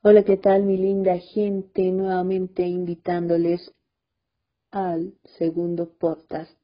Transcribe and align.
Hola, 0.00 0.22
¿qué 0.22 0.36
tal 0.36 0.62
mi 0.62 0.76
linda 0.76 1.18
gente? 1.18 1.90
Nuevamente 1.90 2.62
invitándoles 2.62 3.74
al 4.70 5.14
segundo 5.38 5.90
podcast 5.90 6.56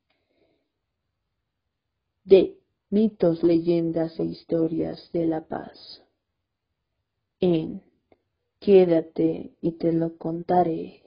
de 2.23 2.57
mitos, 2.91 3.43
leyendas 3.43 4.21
e 4.21 4.25
historias 4.25 5.11
de 5.12 5.27
la 5.27 5.41
paz. 5.49 6.05
En 7.41 7.83
Quédate 8.61 9.57
y 9.61 9.73
te 9.73 9.93
lo 9.93 10.16
contaré. 10.16 11.03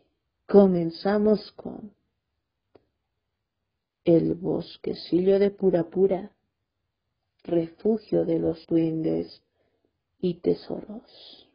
Comenzamos 0.47 1.53
con 1.53 1.93
el 4.03 4.35
bosquecillo 4.35 5.39
de 5.39 5.51
Pura 5.51 5.85
Pura, 5.85 6.35
refugio 7.45 8.25
de 8.25 8.39
los 8.39 8.67
duendes 8.67 9.41
y 10.19 10.41
tesoros. 10.41 11.46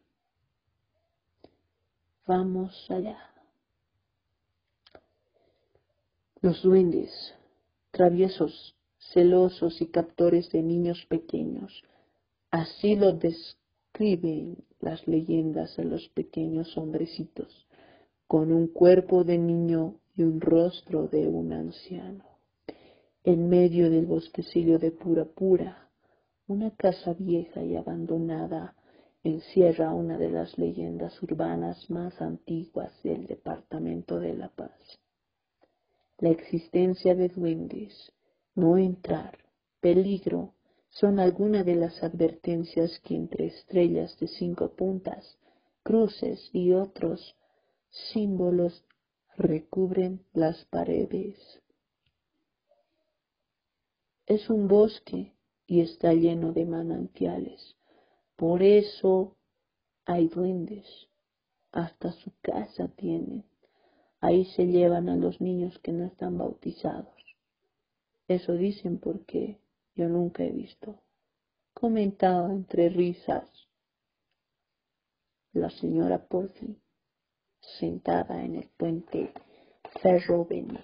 Vamos 2.25 2.89
allá. 2.89 3.17
Los 6.39 6.61
duendes, 6.63 7.11
traviesos, 7.91 8.77
celosos 9.11 9.81
y 9.81 9.87
captores 9.87 10.49
de 10.51 10.61
niños 10.61 11.05
pequeños, 11.09 11.83
así 12.49 12.95
lo 12.95 13.11
describen 13.11 14.63
las 14.79 15.05
leyendas 15.05 15.75
de 15.75 15.83
los 15.83 16.07
pequeños 16.09 16.77
hombrecitos, 16.77 17.67
con 18.25 18.53
un 18.53 18.67
cuerpo 18.67 19.25
de 19.25 19.37
niño 19.37 19.99
y 20.15 20.23
un 20.23 20.39
rostro 20.39 21.09
de 21.09 21.27
un 21.27 21.51
anciano. 21.51 22.23
En 23.25 23.49
medio 23.49 23.89
del 23.89 24.05
bosquecillo 24.05 24.79
de 24.79 24.91
pura 24.91 25.25
pura, 25.25 25.89
una 26.47 26.71
casa 26.71 27.13
vieja 27.19 27.63
y 27.63 27.75
abandonada 27.75 28.75
encierra 29.23 29.93
una 29.93 30.17
de 30.17 30.29
las 30.29 30.57
leyendas 30.57 31.21
urbanas 31.23 31.89
más 31.89 32.21
antiguas 32.21 32.91
del 33.03 33.25
Departamento 33.25 34.19
de 34.19 34.33
La 34.33 34.49
Paz. 34.49 34.99
La 36.19 36.29
existencia 36.29 37.15
de 37.15 37.29
duendes, 37.29 38.11
no 38.53 38.77
entrar, 38.77 39.37
peligro, 39.79 40.53
son 40.89 41.19
algunas 41.19 41.65
de 41.65 41.75
las 41.75 42.03
advertencias 42.03 42.99
que 42.99 43.15
entre 43.15 43.47
estrellas 43.47 44.19
de 44.19 44.27
cinco 44.27 44.75
puntas, 44.75 45.37
cruces 45.83 46.49
y 46.51 46.73
otros 46.73 47.35
símbolos 48.11 48.83
recubren 49.37 50.21
las 50.33 50.65
paredes. 50.65 51.37
Es 54.25 54.49
un 54.49 54.67
bosque 54.67 55.33
y 55.65 55.79
está 55.81 56.13
lleno 56.13 56.51
de 56.51 56.65
manantiales 56.65 57.75
por 58.35 58.63
eso 58.63 59.35
hay 60.05 60.27
duendes. 60.27 60.85
Hasta 61.71 62.11
su 62.11 62.31
casa 62.41 62.87
tienen. 62.89 63.45
Ahí 64.19 64.45
se 64.55 64.67
llevan 64.67 65.09
a 65.09 65.15
los 65.15 65.41
niños 65.41 65.79
que 65.79 65.91
no 65.91 66.05
están 66.05 66.37
bautizados. 66.37 67.13
Eso 68.27 68.53
dicen 68.53 68.99
porque 68.99 69.59
yo 69.95 70.07
nunca 70.07 70.43
he 70.43 70.51
visto. 70.51 70.99
Comentaba 71.73 72.51
entre 72.53 72.89
risas 72.89 73.49
la 75.53 75.69
señora 75.69 76.27
Porfi, 76.27 76.79
sentada 77.79 78.43
en 78.43 78.55
el 78.55 78.69
puente 78.75 79.33
Ferroveni. 80.01 80.79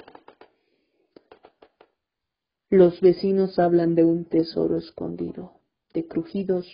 Los 2.70 3.02
vecinos 3.02 3.58
hablan 3.58 3.96
de 3.96 4.04
un 4.04 4.26
tesoro 4.26 4.78
escondido, 4.78 5.54
de 5.94 6.08
crujidos 6.08 6.68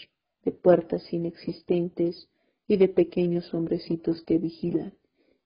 de 0.46 0.52
puertas 0.52 1.12
inexistentes 1.12 2.30
y 2.68 2.78
de 2.78 2.88
pequeños 2.88 3.54
hombrecitos 3.54 4.22
que 4.22 4.38
vigilan 4.38 4.94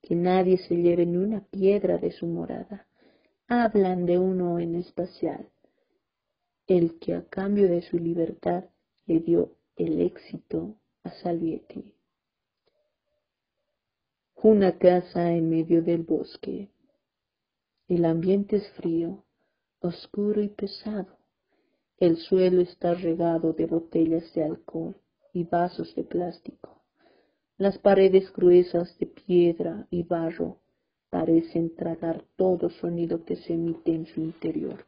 que 0.01 0.15
nadie 0.15 0.57
se 0.57 0.75
lleve 0.75 1.05
ni 1.05 1.17
una 1.17 1.41
piedra 1.41 1.97
de 1.97 2.11
su 2.11 2.27
morada. 2.27 2.87
Hablan 3.47 4.05
de 4.05 4.17
uno 4.17 4.59
en 4.59 4.75
especial, 4.75 5.49
el 6.67 6.99
que 6.99 7.15
a 7.15 7.25
cambio 7.25 7.67
de 7.67 7.81
su 7.81 7.97
libertad 7.97 8.65
le 9.05 9.19
dio 9.19 9.55
el 9.75 10.01
éxito 10.01 10.75
a 11.03 11.11
Salvietti. 11.11 11.95
Una 14.41 14.77
casa 14.77 15.31
en 15.31 15.49
medio 15.49 15.81
del 15.81 16.03
bosque. 16.03 16.69
El 17.87 18.05
ambiente 18.05 18.57
es 18.57 18.69
frío, 18.71 19.25
oscuro 19.79 20.41
y 20.41 20.49
pesado. 20.49 21.18
El 21.99 22.15
suelo 22.15 22.61
está 22.61 22.93
regado 22.93 23.51
de 23.51 23.65
botellas 23.65 24.33
de 24.33 24.45
alcohol 24.45 24.95
y 25.33 25.43
vasos 25.43 25.93
de 25.95 26.05
plástico. 26.05 26.81
Las 27.57 27.77
paredes 27.77 28.31
gruesas 28.31 28.97
de 28.99 29.05
piedra 29.05 29.85
y 29.91 30.03
barro 30.03 30.61
parecen 31.09 31.75
tragar 31.75 32.23
todo 32.37 32.69
sonido 32.69 33.25
que 33.25 33.35
se 33.35 33.53
emite 33.53 33.93
en 33.93 34.05
su 34.05 34.21
interior. 34.21 34.85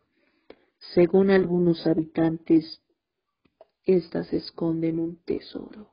Según 0.94 1.32
algunos 1.32 1.86
habitantes, 1.86 2.82
éstas 3.84 4.32
esconden 4.32 4.98
un 4.98 5.18
tesoro. 5.26 5.90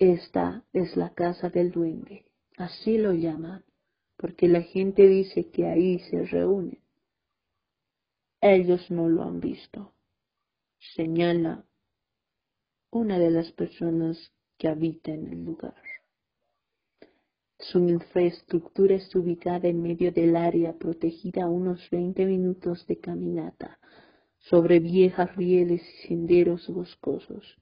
Esta 0.00 0.64
es 0.72 0.96
la 0.96 1.14
casa 1.14 1.48
del 1.48 1.70
duende, 1.70 2.24
así 2.56 2.98
lo 2.98 3.12
llaman, 3.12 3.64
porque 4.16 4.48
la 4.48 4.62
gente 4.62 5.06
dice 5.06 5.48
que 5.50 5.66
ahí 5.66 6.00
se 6.10 6.24
reúnen 6.24 6.83
ellos 8.52 8.90
no 8.90 9.08
lo 9.08 9.22
han 9.22 9.40
visto, 9.40 9.94
señala 10.94 11.64
una 12.90 13.18
de 13.18 13.30
las 13.30 13.50
personas 13.52 14.32
que 14.58 14.68
habita 14.68 15.12
en 15.12 15.28
el 15.28 15.44
lugar. 15.44 15.82
Su 17.58 17.88
infraestructura 17.88 18.96
está 18.96 19.18
ubicada 19.18 19.68
en 19.68 19.82
medio 19.82 20.12
del 20.12 20.36
área 20.36 20.74
protegida 20.74 21.44
a 21.44 21.48
unos 21.48 21.88
20 21.90 22.26
minutos 22.26 22.86
de 22.86 22.98
caminata 22.98 23.78
sobre 24.38 24.78
viejas 24.78 25.34
rieles 25.36 25.80
y 25.80 26.08
senderos 26.08 26.68
boscosos. 26.68 27.56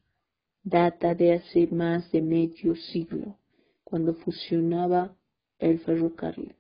Data 0.65 1.15
de 1.15 1.35
hace 1.35 1.69
más 1.69 2.11
de 2.11 2.23
medio 2.23 2.75
siglo, 2.75 3.39
cuando 3.85 4.15
fusionaba 4.15 5.17
el 5.61 5.79
ferrocarril. 5.79 6.57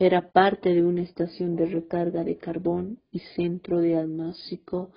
Era 0.00 0.30
parte 0.30 0.72
de 0.72 0.84
una 0.84 1.02
estación 1.02 1.56
de 1.56 1.66
recarga 1.66 2.22
de 2.22 2.36
carbón 2.36 3.00
y 3.10 3.18
centro 3.18 3.80
de 3.80 3.96
almacico 3.96 4.92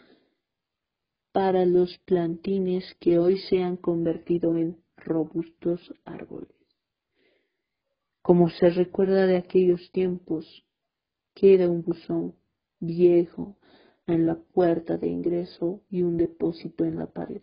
para 1.31 1.65
los 1.65 1.97
plantines 2.05 2.85
que 2.99 3.17
hoy 3.17 3.39
se 3.39 3.63
han 3.63 3.77
convertido 3.77 4.55
en 4.55 4.77
robustos 4.97 5.91
árboles. 6.05 6.53
Como 8.21 8.51
se 8.51 8.69
recuerda 8.69 9.25
de 9.25 9.37
aquellos 9.37 9.91
tiempos, 9.91 10.67
queda 11.33 11.67
un 11.67 11.81
buzón 11.81 12.35
viejo 12.79 13.57
en 14.05 14.27
la 14.27 14.35
puerta 14.35 14.97
de 14.97 15.07
ingreso 15.07 15.81
y 15.89 16.03
un 16.03 16.17
depósito 16.17 16.85
en 16.85 16.99
la 16.99 17.07
pared, 17.07 17.41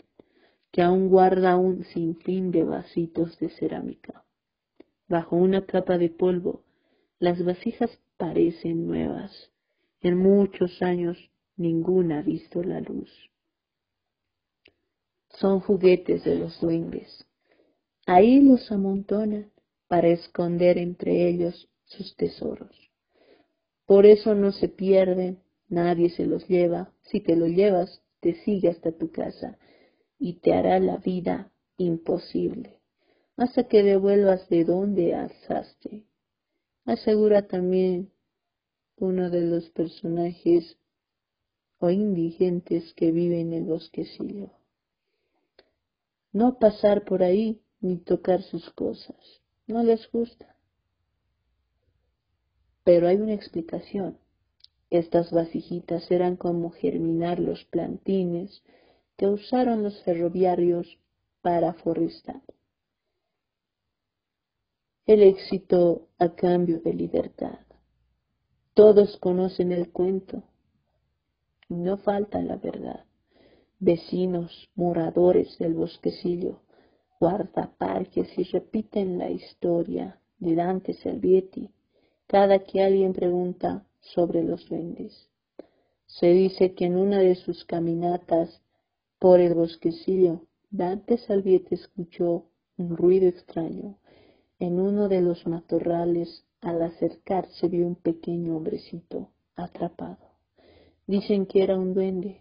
que 0.70 0.80
aún 0.80 1.08
guarda 1.08 1.56
un 1.56 1.82
sinfín 1.86 2.52
de 2.52 2.62
vasitos 2.62 3.36
de 3.40 3.48
cerámica. 3.48 4.24
Bajo 5.08 5.34
una 5.34 5.66
capa 5.66 5.98
de 5.98 6.10
polvo 6.10 6.67
las 7.20 7.44
vasijas 7.44 7.90
parecen 8.16 8.86
nuevas. 8.86 9.50
En 10.00 10.18
muchos 10.18 10.80
años 10.82 11.18
ninguna 11.56 12.20
ha 12.20 12.22
visto 12.22 12.62
la 12.62 12.80
luz. 12.80 13.10
Son 15.30 15.60
juguetes 15.60 16.24
de 16.24 16.36
los 16.36 16.60
duendes. 16.60 17.26
Ahí 18.06 18.40
los 18.40 18.70
amontonan 18.70 19.50
para 19.88 20.08
esconder 20.08 20.78
entre 20.78 21.28
ellos 21.28 21.68
sus 21.84 22.14
tesoros. 22.16 22.90
Por 23.84 24.06
eso 24.06 24.34
no 24.34 24.52
se 24.52 24.68
pierden, 24.68 25.42
nadie 25.68 26.10
se 26.10 26.26
los 26.26 26.46
lleva. 26.46 26.92
Si 27.02 27.20
te 27.20 27.34
lo 27.34 27.46
llevas, 27.46 28.02
te 28.20 28.34
sigue 28.44 28.68
hasta 28.68 28.92
tu 28.92 29.10
casa 29.10 29.58
y 30.18 30.34
te 30.40 30.52
hará 30.52 30.78
la 30.78 30.98
vida 30.98 31.50
imposible, 31.76 32.80
hasta 33.36 33.64
que 33.64 33.82
devuelvas 33.82 34.48
de 34.48 34.64
donde 34.64 35.14
alzaste 35.14 36.07
asegura 36.88 37.46
también 37.46 38.10
uno 38.96 39.28
de 39.28 39.42
los 39.42 39.68
personajes 39.70 40.78
o 41.78 41.90
indigentes 41.90 42.94
que 42.94 43.12
vive 43.12 43.40
en 43.40 43.52
el 43.52 43.64
bosquecillo. 43.64 44.50
No 46.32 46.58
pasar 46.58 47.04
por 47.04 47.22
ahí 47.22 47.60
ni 47.80 47.98
tocar 47.98 48.42
sus 48.42 48.70
cosas, 48.70 49.16
no 49.66 49.82
les 49.82 50.10
gusta. 50.10 50.56
Pero 52.84 53.06
hay 53.06 53.16
una 53.16 53.34
explicación. 53.34 54.18
Estas 54.88 55.30
vasijitas 55.30 56.10
eran 56.10 56.36
como 56.36 56.70
germinar 56.70 57.38
los 57.38 57.66
plantines 57.66 58.62
que 59.18 59.26
usaron 59.26 59.82
los 59.82 60.02
ferroviarios 60.04 60.98
para 61.42 61.74
forestar 61.74 62.40
el 65.08 65.22
éxito 65.22 66.06
a 66.18 66.34
cambio 66.34 66.80
de 66.80 66.92
libertad. 66.92 67.60
Todos 68.74 69.16
conocen 69.16 69.72
el 69.72 69.90
cuento. 69.90 70.42
No 71.70 71.96
falta 71.96 72.42
la 72.42 72.56
verdad. 72.56 73.06
Vecinos, 73.78 74.68
moradores 74.74 75.56
del 75.56 75.72
bosquecillo, 75.72 76.60
guardaparques 77.18 78.38
y 78.38 78.42
repiten 78.44 79.16
la 79.16 79.30
historia 79.30 80.20
de 80.40 80.54
Dante 80.54 80.92
Salvietti 80.92 81.70
cada 82.26 82.58
que 82.58 82.82
alguien 82.82 83.14
pregunta 83.14 83.86
sobre 84.00 84.42
los 84.42 84.68
duendes. 84.68 85.30
Se 86.04 86.26
dice 86.26 86.74
que 86.74 86.84
en 86.84 86.98
una 86.98 87.20
de 87.20 87.34
sus 87.34 87.64
caminatas 87.64 88.60
por 89.18 89.40
el 89.40 89.54
bosquecillo, 89.54 90.42
Dante 90.70 91.16
Salvietti 91.16 91.76
escuchó 91.76 92.44
un 92.76 92.94
ruido 92.94 93.26
extraño. 93.26 93.96
En 94.60 94.80
uno 94.80 95.08
de 95.08 95.20
los 95.20 95.46
matorrales, 95.46 96.44
al 96.60 96.82
acercarse, 96.82 97.68
vio 97.68 97.86
un 97.86 97.94
pequeño 97.94 98.56
hombrecito 98.56 99.30
atrapado. 99.54 100.18
Dicen 101.06 101.46
que 101.46 101.62
era 101.62 101.76
un 101.76 101.94
duende. 101.94 102.40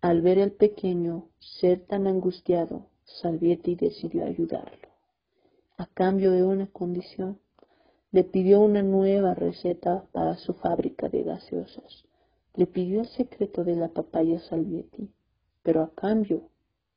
Al 0.00 0.20
ver 0.20 0.40
al 0.40 0.50
pequeño 0.50 1.28
ser 1.38 1.86
tan 1.86 2.08
angustiado, 2.08 2.86
Salvietti 3.04 3.76
decidió 3.76 4.24
ayudarlo. 4.24 4.88
A 5.76 5.86
cambio 5.86 6.32
de 6.32 6.42
una 6.42 6.66
condición, 6.66 7.38
le 8.10 8.24
pidió 8.24 8.60
una 8.62 8.82
nueva 8.82 9.34
receta 9.34 10.06
para 10.10 10.36
su 10.36 10.54
fábrica 10.54 11.08
de 11.08 11.22
gaseosas. 11.22 12.04
Le 12.54 12.66
pidió 12.66 13.02
el 13.02 13.06
secreto 13.06 13.62
de 13.62 13.76
la 13.76 13.88
papaya 13.88 14.40
Salvietti, 14.40 15.08
pero 15.62 15.82
a 15.82 15.94
cambio 15.94 16.48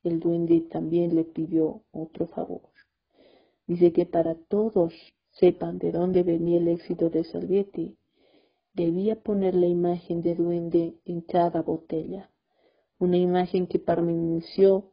el 0.02 0.18
duende 0.18 0.62
también 0.62 1.14
le 1.14 1.22
pidió 1.22 1.82
otro 1.92 2.26
favor. 2.26 2.62
Dice 3.66 3.92
que 3.92 4.06
para 4.06 4.34
todos 4.34 4.94
sepan 5.30 5.78
de 5.78 5.92
dónde 5.92 6.22
venía 6.22 6.58
el 6.58 6.68
éxito 6.68 7.10
de 7.10 7.24
Salvietti, 7.24 7.96
debía 8.74 9.22
poner 9.22 9.54
la 9.54 9.66
imagen 9.66 10.22
de 10.22 10.34
duende 10.34 10.96
en 11.04 11.20
cada 11.20 11.62
botella, 11.62 12.30
una 12.98 13.16
imagen 13.16 13.66
que 13.66 13.78
permaneció 13.78 14.90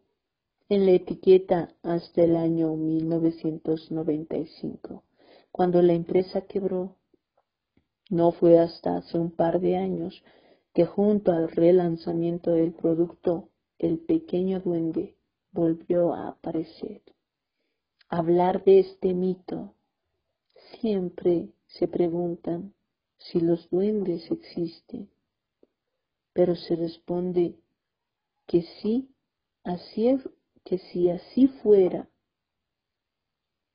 en 0.70 0.86
la 0.86 0.94
etiqueta 0.94 1.76
hasta 1.84 2.24
el 2.24 2.36
año 2.36 2.76
1995, 2.76 5.04
cuando 5.52 5.82
la 5.82 5.94
empresa 5.94 6.42
quebró. 6.42 6.96
No 8.10 8.32
fue 8.32 8.58
hasta 8.58 8.98
hace 8.98 9.20
un 9.20 9.32
par 9.32 9.62
de 9.62 9.78
años 9.78 10.24
que 10.74 10.86
junto 10.86 11.32
al 11.32 11.50
relanzamiento 11.50 12.52
del 12.52 12.74
producto, 12.74 13.50
el 13.78 14.00
pequeño 14.00 14.60
duende 14.62 15.16
volvió 15.52 16.14
a 16.14 16.30
aparecer. 16.30 17.02
Hablar 18.16 18.64
de 18.64 18.78
este 18.78 19.16
mito 19.16 19.74
siempre 20.80 21.50
se 21.66 21.88
preguntan 21.88 22.76
si 23.18 23.40
los 23.40 23.68
duendes 23.72 24.30
existen, 24.30 25.10
pero 26.32 26.56
se 26.56 26.76
responde 26.76 27.56
que 28.46 28.62
sí, 28.62 29.10
así 29.64 30.10
es, 30.10 30.30
que 30.64 30.78
si 30.78 31.10
así 31.10 31.48
fuera, 31.48 32.08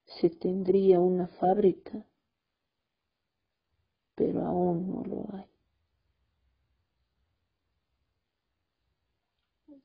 se 0.05 0.31
tendría 0.31 1.01
una 1.01 1.27
fábrica, 1.27 2.07
pero 4.15 4.47
aún 4.47 4.89
no 4.89 5.03
lo 5.03 5.37
hay. 5.37 5.51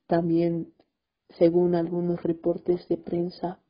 También, 0.06 0.76
según 1.40 1.74
algunos 1.74 2.22
reportes 2.22 2.88
de 2.88 2.98
prensa, 2.98 3.63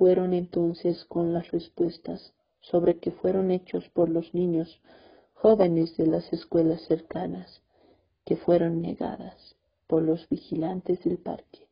fueron 0.00 0.32
entonces 0.32 1.04
con 1.04 1.34
las 1.34 1.50
respuestas 1.50 2.32
sobre 2.60 3.00
que 3.00 3.10
fueron 3.10 3.50
hechos 3.50 3.86
por 3.90 4.08
los 4.08 4.32
niños 4.32 4.80
jóvenes 5.34 5.94
de 5.98 6.06
las 6.06 6.32
escuelas 6.32 6.80
cercanas, 6.86 7.62
que 8.24 8.36
fueron 8.38 8.80
negadas 8.80 9.56
por 9.86 10.02
los 10.02 10.26
vigilantes 10.30 11.04
del 11.04 11.18
parque. 11.18 11.68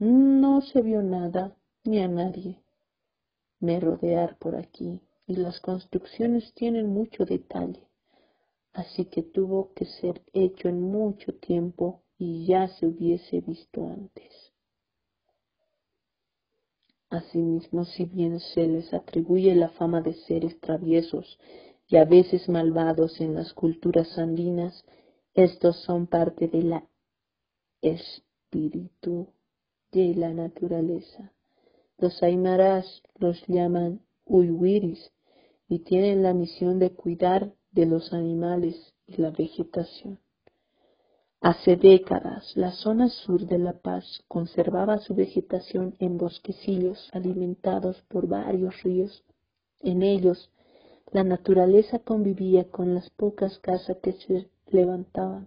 No 0.00 0.62
se 0.62 0.82
vio 0.82 1.00
nada 1.00 1.56
ni 1.84 2.00
a 2.00 2.08
nadie 2.08 2.60
rodear 3.60 4.36
por 4.38 4.56
aquí 4.56 5.00
y 5.28 5.36
las 5.36 5.60
construcciones 5.60 6.54
tienen 6.54 6.88
mucho 6.88 7.24
detalle, 7.24 7.86
así 8.72 9.04
que 9.04 9.22
tuvo 9.22 9.72
que 9.74 9.84
ser 9.86 10.22
hecho 10.32 10.68
en 10.68 10.80
mucho 10.80 11.34
tiempo 11.34 12.02
y 12.18 12.46
ya 12.46 12.66
se 12.66 12.88
hubiese 12.88 13.42
visto 13.42 13.86
antes. 13.86 14.53
Asimismo, 17.14 17.84
si 17.84 18.06
bien 18.06 18.40
se 18.40 18.66
les 18.66 18.92
atribuye 18.92 19.54
la 19.54 19.68
fama 19.68 20.00
de 20.00 20.14
seres 20.14 20.58
traviesos 20.58 21.38
y 21.86 21.94
a 21.96 22.04
veces 22.04 22.48
malvados 22.48 23.20
en 23.20 23.36
las 23.36 23.52
culturas 23.52 24.18
andinas, 24.18 24.84
estos 25.32 25.76
son 25.84 26.08
parte 26.08 26.48
de 26.48 26.64
la 26.64 26.88
espíritu 27.82 29.28
de 29.92 30.16
la 30.16 30.34
naturaleza. 30.34 31.32
Los 31.98 32.20
aymaras 32.24 33.00
los 33.20 33.40
llaman 33.46 34.00
uywiris 34.24 35.12
y 35.68 35.84
tienen 35.84 36.24
la 36.24 36.34
misión 36.34 36.80
de 36.80 36.90
cuidar 36.90 37.54
de 37.70 37.86
los 37.86 38.12
animales 38.12 38.92
y 39.06 39.22
la 39.22 39.30
vegetación. 39.30 40.18
Hace 41.44 41.76
décadas, 41.76 42.56
la 42.56 42.70
zona 42.72 43.10
sur 43.10 43.44
de 43.44 43.58
La 43.58 43.74
Paz 43.74 44.24
conservaba 44.28 44.96
su 44.96 45.14
vegetación 45.14 45.94
en 45.98 46.16
bosquecillos 46.16 47.10
alimentados 47.12 48.00
por 48.08 48.26
varios 48.26 48.82
ríos. 48.82 49.22
En 49.80 50.02
ellos, 50.02 50.50
la 51.12 51.22
naturaleza 51.22 51.98
convivía 51.98 52.70
con 52.70 52.94
las 52.94 53.10
pocas 53.10 53.58
casas 53.58 53.98
que 54.02 54.12
se 54.12 54.48
levantaban. 54.68 55.46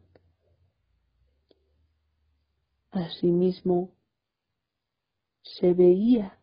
Asimismo, 2.92 3.90
se 5.42 5.74
veía 5.74 6.38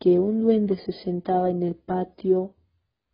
que 0.00 0.18
un 0.18 0.42
duende 0.42 0.76
se 0.78 0.90
sentaba 0.90 1.50
en 1.50 1.62
el 1.62 1.76
patio 1.76 2.56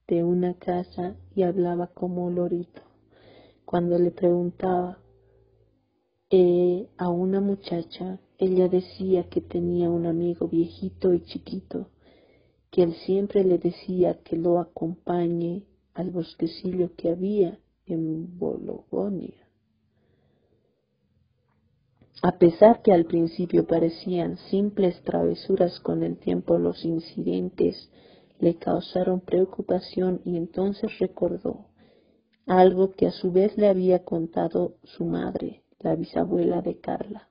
de 0.09 0.25
una 0.25 0.55
casa 0.55 1.15
y 1.35 1.43
hablaba 1.43 1.89
como 1.89 2.31
lorito 2.31 2.84
cuando 3.65 3.99
le 3.99 4.11
preguntaba 4.11 4.99
eh, 6.31 6.89
a 6.97 7.09
una 7.09 7.41
muchacha, 7.41 8.21
ella 8.39 8.69
decía 8.69 9.29
que 9.29 9.41
tenía 9.41 9.91
un 9.91 10.07
amigo 10.07 10.49
viejito 10.49 11.15
y 11.15 11.21
chiquito, 11.25 11.89
que 12.71 12.83
él 12.83 12.95
siempre 13.07 13.45
le 13.45 13.59
decía 13.59 14.21
que 14.23 14.37
lo 14.37 14.59
acompañe 14.59 15.65
al 15.95 16.11
bosquecillo 16.11 16.95
que 16.97 17.11
había 17.11 17.59
en 17.87 18.39
Bologonia. 18.39 19.49
A 22.23 22.39
pesar 22.39 22.83
que 22.83 22.93
al 22.93 23.05
principio 23.05 23.67
parecían 23.67 24.39
simples 24.51 25.03
travesuras, 25.03 25.79
con 25.81 26.03
el 26.03 26.17
tiempo 26.17 26.59
los 26.59 26.85
incidentes 26.85 27.91
le 28.41 28.57
causaron 28.57 29.21
preocupación 29.21 30.21
y 30.25 30.37
entonces 30.37 30.99
recordó 30.99 31.67
algo 32.47 32.93
que 32.93 33.07
a 33.07 33.11
su 33.11 33.33
vez 33.33 33.57
le 33.57 33.69
había 33.69 34.05
contado 34.05 34.77
su 34.85 35.05
madre, 35.05 35.63
la 35.79 35.95
bisabuela 35.95 36.63
de 36.63 36.79
Carla. 36.79 37.29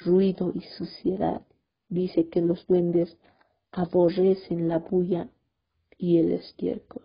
Ruido 0.00 0.52
y 0.54 0.60
suciedad. 0.76 1.42
Dice 1.88 2.28
que 2.28 2.40
los 2.40 2.66
duendes 2.66 3.16
aborrecen 3.72 4.68
la 4.68 4.78
bulla 4.78 5.28
y 5.98 6.18
el 6.18 6.32
estiércol. 6.32 7.02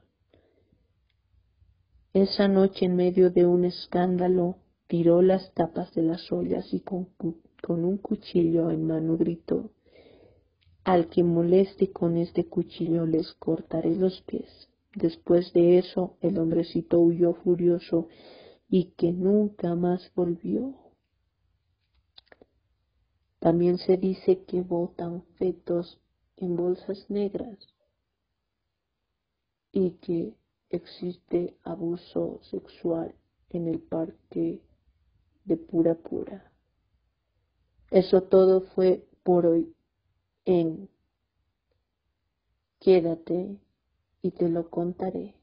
Esa 2.14 2.48
noche 2.48 2.86
en 2.86 2.96
medio 2.96 3.32
de 3.32 3.46
un 3.46 3.66
escándalo 3.66 4.58
tiró 4.88 5.22
las 5.22 5.52
tapas 5.54 5.94
de 5.96 6.04
las 6.04 6.32
ollas 6.32 6.72
y 6.74 6.82
con, 6.82 7.10
con 7.62 7.84
un 7.84 7.98
cuchillo 7.98 8.70
en 8.70 8.86
mano 8.86 9.18
gritó, 9.18 9.72
al 10.84 11.08
que 11.08 11.24
moleste 11.24 11.92
con 11.92 12.18
este 12.18 12.46
cuchillo 12.46 13.06
les 13.06 13.34
cortaré 13.34 13.96
los 13.96 14.22
pies. 14.22 14.70
Después 14.96 15.54
de 15.54 15.80
eso, 15.80 16.18
el 16.22 16.38
hombrecito 16.38 17.00
huyó 17.00 17.34
furioso 17.34 18.08
y 18.70 18.92
que 18.92 19.12
nunca 19.12 19.76
más 19.76 20.12
volvió. 20.14 20.76
También 23.40 23.78
se 23.78 23.98
dice 23.98 24.44
que 24.46 24.62
botan 24.62 25.24
fetos 25.38 26.00
en 26.38 26.56
bolsas 26.56 27.10
negras 27.10 27.58
y 29.72 29.92
que 29.92 30.36
existe 30.70 31.58
abuso 31.64 32.40
sexual 32.44 33.16
en 33.50 33.68
el 33.68 33.80
parque 33.80 34.62
de 35.46 35.58
Pura 35.58 35.96
Pura. 35.96 36.52
Eso 37.92 38.24
todo 38.24 38.62
fue 38.62 39.08
por 39.24 39.46
hoy 39.46 39.76
en 40.46 40.90
Quédate 42.80 43.60
y 44.24 44.32
te 44.32 44.50
lo 44.50 44.70
contaré. 44.72 45.36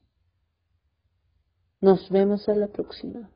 Nos 1.79 2.09
vemos 2.09 2.49
a 2.49 2.55
la 2.55 2.67
próxima. 2.67 3.29